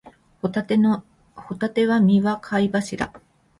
[0.41, 0.77] ホタテ
[1.85, 3.13] は実は貝柱